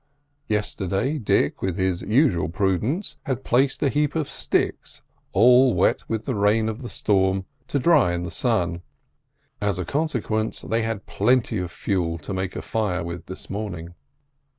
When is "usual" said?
2.01-2.49